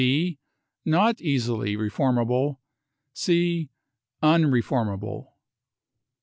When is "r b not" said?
0.01-1.21